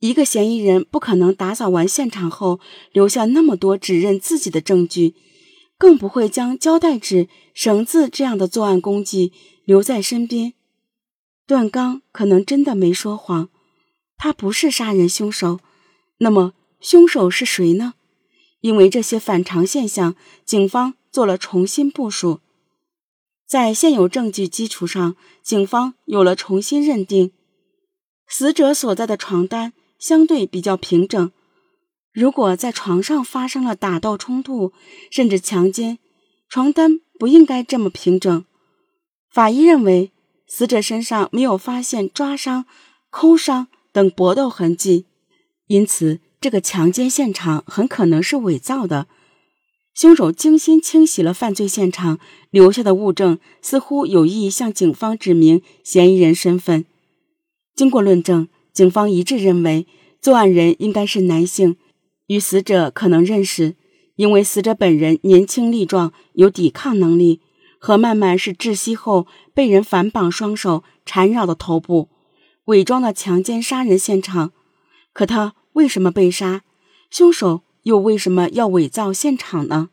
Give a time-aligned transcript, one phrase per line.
[0.00, 2.60] 一个嫌疑人不可能打扫完现场后
[2.92, 5.14] 留下那么多指认自己的证据，
[5.76, 9.32] 更不会将胶带纸、绳子这样的作案工具
[9.64, 10.54] 留在身边。
[11.46, 13.48] 段刚可能真的没说谎，
[14.16, 15.60] 他不是杀人凶手。
[16.18, 17.94] 那么，凶手是谁呢？
[18.60, 22.40] 因为这些反常现象，警方做了重新部署。
[23.46, 27.32] 在现有证据基础上，警方有了重新认定：
[28.28, 31.30] 死者所在的床单相对比较平整。
[32.12, 34.72] 如果在床上发生了打斗冲突，
[35.10, 35.98] 甚至强奸，
[36.48, 38.44] 床单不应该这么平整。
[39.30, 40.12] 法医认为。
[40.50, 42.64] 死者身上没有发现抓伤、
[43.10, 45.04] 抠伤等搏斗痕迹，
[45.66, 49.08] 因此这个强奸现场很可能是伪造的。
[49.92, 52.18] 凶手精心清洗了犯罪现场，
[52.48, 56.86] 留下的物证似乎有意向警方指明嫌疑人身份。
[57.76, 59.88] 经过论证，警方一致认为
[60.20, 61.76] 作案人应该是男性，
[62.28, 63.74] 与死者可能认识，
[64.14, 67.40] 因为死者本人年轻力壮，有抵抗能力。
[67.80, 72.08] 何曼曼是窒息后被人反绑双手缠绕的头部，
[72.66, 74.52] 伪装的强奸杀人现场。
[75.12, 76.62] 可他为什么被杀？
[77.10, 79.88] 凶手又为什么要伪造现场呢？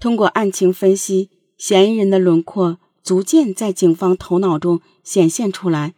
[0.00, 1.28] 通过案情分析，
[1.58, 5.92] 嫌疑人的轮廓逐渐在警方头脑中显现出来。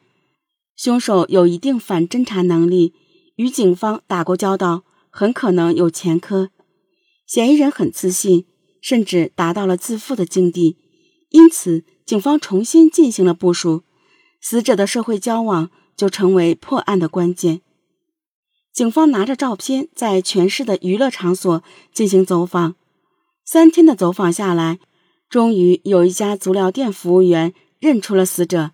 [0.78, 2.94] 凶手有一定反侦查能力，
[3.34, 6.50] 与警方打过交道，很可能有前科。
[7.26, 8.46] 嫌疑人很自信，
[8.80, 10.78] 甚至达到了自负的境地。
[11.30, 13.82] 因此，警方重新进行了部署，
[14.40, 17.60] 死者的社会交往就成为破案的关键。
[18.72, 22.76] 警方拿着照片，在全市的娱乐场所进行走访。
[23.44, 24.78] 三天的走访下来，
[25.28, 28.70] 终于有一家足疗店服务员认出了死者。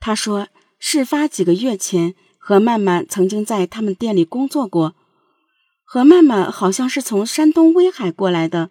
[0.00, 0.48] 他说，
[0.86, 4.94] 事发几个月前，何曼曼曾经在他们店里工作过。
[5.82, 8.70] 何曼曼好像是从山东威海过来的，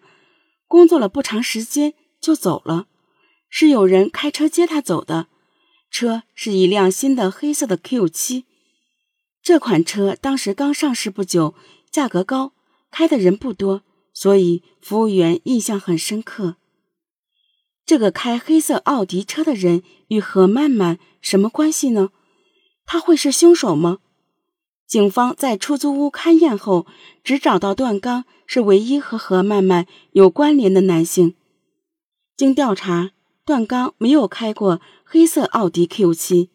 [0.68, 2.86] 工作了不长时间就走了。
[3.50, 5.26] 是有人开车接他走的，
[5.90, 8.44] 车是一辆新的黑色的 Q7，
[9.42, 11.56] 这款车当时刚上市不久，
[11.90, 12.52] 价格高，
[12.92, 13.82] 开的人不多，
[14.12, 16.54] 所以服务员印象很深刻。
[17.86, 22.10] 这个开黑色奥迪车的人与何曼曼什么关系呢？
[22.86, 23.98] 他会是凶手吗？
[24.86, 26.86] 警方在出租屋勘验后，
[27.22, 31.34] 只找到段刚是唯一和何曼曼有关联的男性。
[32.36, 33.12] 经调查。
[33.46, 36.48] 段刚没有开过黑色奥迪 Q7，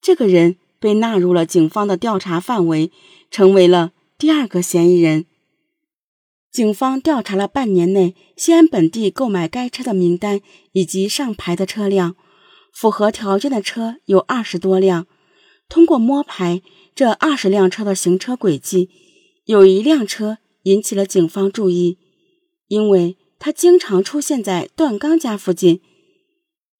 [0.00, 2.92] 这个人被纳入了警方的调查范围，
[3.32, 5.26] 成为了第二个嫌疑人。
[6.54, 12.14] 警方调查了半年内西安本地购买该车的名单以及上牌的车辆，
[12.72, 15.08] 符合条件的车有二十多辆。
[15.68, 16.62] 通过摸排
[16.94, 18.88] 这二十辆车的行车轨迹，
[19.46, 21.98] 有一辆车引起了警方注意，
[22.68, 25.80] 因为它经常出现在段刚家附近。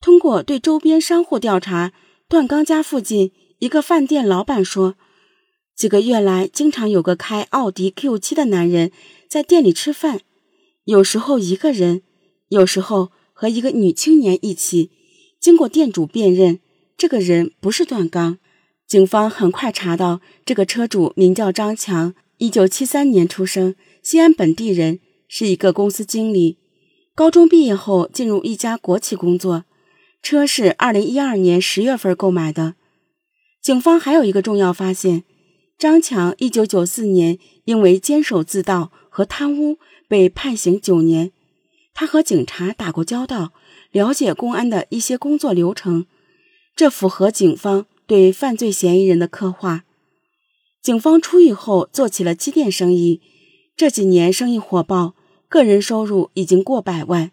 [0.01, 1.93] 通过对周边商户调查，
[2.29, 4.95] 段刚家附近一个饭店老板说，
[5.75, 8.93] 几个月来经常有个开奥迪 Q7 的男人
[9.29, 10.21] 在店里吃饭，
[10.85, 12.03] 有时候一个人，
[12.49, 14.91] 有时候和一个女青年一起。
[15.41, 16.61] 经过店主辨认，
[16.97, 18.39] 这个人不是段刚。
[18.87, 26.59] 警方很快查到，这个车主名叫张强，一九七三年出生，西安本地人，是一个公司经理。
[27.15, 29.65] 高中毕业后进入一家国企工作。
[30.23, 32.75] 车是二零一二年十月份购买的。
[33.61, 35.25] 警方还有一个重要发现：
[35.79, 41.33] 张强一九九四年因为监守自盗和贪污被判刑九年。
[41.93, 43.53] 他和警察打过交道，
[43.93, 46.07] 了解公安的一些工作流程，
[46.75, 49.85] 这符合警方对犯罪嫌疑人的刻画。
[50.83, 53.21] 警方出狱后做起了机电生意，
[53.77, 55.15] 这几年生意火爆，
[55.49, 57.31] 个人收入已经过百万。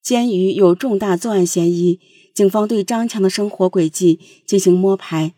[0.00, 2.00] 鉴于有重大作案嫌疑，
[2.32, 5.34] 警方对张强的生活轨迹进行摸排。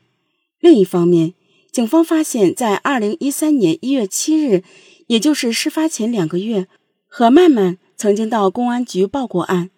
[0.61, 1.35] 另一方面，
[1.75, 4.63] 警方发现，在二零一三年一月七日，
[5.09, 6.69] 也就是事发前两个月，
[7.09, 9.71] 何曼曼曾经到公安局报过案。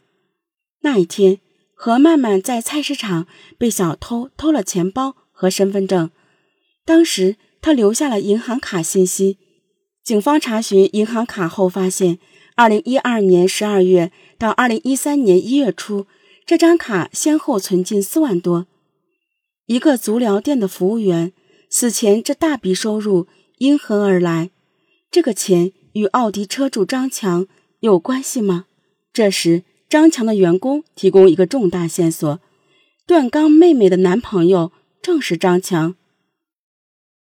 [0.83, 1.39] 那一天，
[1.75, 3.27] 何曼曼在菜市场
[3.57, 6.11] 被小偷偷了钱包和身份证，
[6.85, 9.39] 当时他留下了银行卡信息。
[10.05, 12.19] 警方查询银行卡后发现。
[12.59, 16.07] 二零一二年十二月到二零一三年一月初，
[16.47, 18.67] 这张卡先后存进四万多。
[19.67, 21.35] 一个足疗店的服务员
[21.69, 23.27] 此前这大笔收入
[23.59, 24.51] 因何而来？
[25.11, 27.47] 这个钱与奥迪车主张强
[27.81, 28.67] 有关系吗？
[29.13, 32.41] 这时，张强的员工提供一个重大线索：
[33.07, 35.95] 段刚妹妹的男朋友正是张强。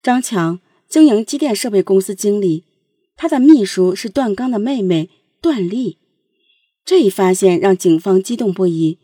[0.03, 2.65] 张强经营机电设备公司经理，
[3.17, 5.99] 他的秘书是段刚的妹妹段丽。
[6.85, 8.99] 这一发现让警方激动不已，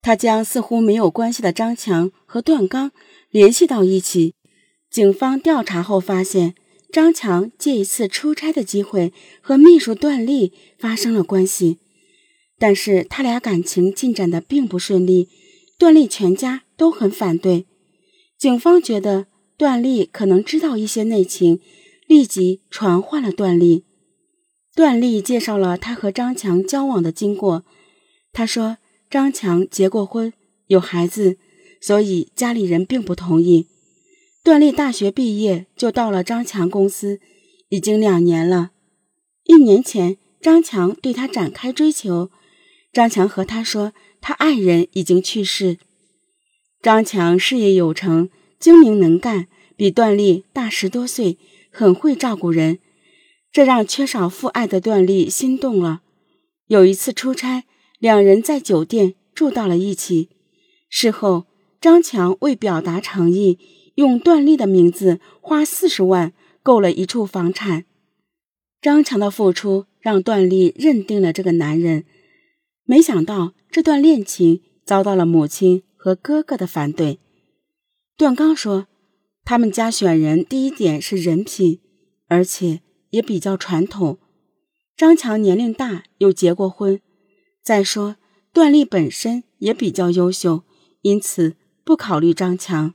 [0.00, 2.92] 他将似乎没有关系的张强和段刚
[3.30, 4.34] 联系到一起。
[4.92, 6.54] 警方调查后发现，
[6.92, 9.10] 张强借一次出差的机会
[9.40, 11.78] 和秘书段丽发生了关系，
[12.58, 15.30] 但是他俩感情进展的并不顺利，
[15.78, 17.64] 段丽全家都很反对。
[18.38, 21.58] 警方觉得段丽可能知道一些内情，
[22.06, 23.86] 立即传唤了段丽。
[24.74, 27.64] 段丽介绍了他和张强交往的经过。
[28.30, 28.76] 他说，
[29.08, 30.34] 张强结过婚，
[30.66, 31.38] 有孩子，
[31.80, 33.68] 所以家里人并不同意。
[34.44, 37.20] 段丽大学毕业就到了张强公司，
[37.68, 38.72] 已经两年了。
[39.44, 42.28] 一年前，张强对她展开追求，
[42.92, 45.78] 张强和她说，他爱人已经去世。
[46.80, 49.46] 张强事业有成，精明能干，
[49.76, 51.38] 比段丽大十多岁，
[51.70, 52.80] 很会照顾人。
[53.52, 56.02] 这让缺少父爱的段丽心动了。
[56.66, 57.64] 有一次出差，
[58.00, 60.30] 两人在酒店住到了一起。
[60.88, 61.46] 事后，
[61.80, 63.58] 张强为表达诚意，
[63.94, 67.84] 用段丽的名字花四十万购了一处房产。
[68.80, 72.04] 张强的付出让段丽认定了这个男人。
[72.84, 77.20] 没想到这段恋情遭到了母亲和哥哥的反对。
[78.16, 78.86] 段刚说
[79.44, 81.80] ：“他们家选人第一点是人品，
[82.28, 82.80] 而且。”
[83.12, 84.20] 也比较传统，
[84.96, 86.98] 张强年龄大，又结过婚。
[87.62, 88.16] 再说
[88.54, 90.62] 段丽本身也比较优秀，
[91.02, 92.94] 因此不考虑张强。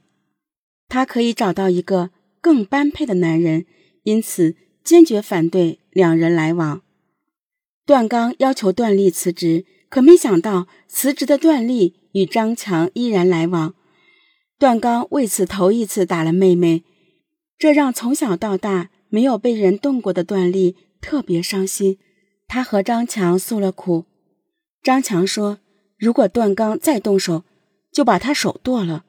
[0.88, 2.12] 他可以找到一个
[2.42, 3.66] 更般配的男人，
[4.04, 6.82] 因此坚决反对两人来往。
[7.86, 13.74] 段刚要求段丽辞职，可没想到辞职的段丽与张强依然来往。
[14.58, 16.84] 段刚为此头一次打了妹妹，
[17.58, 18.90] 这让从小到大。
[19.10, 21.98] 没有被人动过的段丽特别伤心，
[22.46, 24.04] 他和张强诉了苦。
[24.84, 25.60] 张强说
[25.98, 27.46] ：“如果段刚再动手，
[27.90, 29.06] 就把他手剁了。”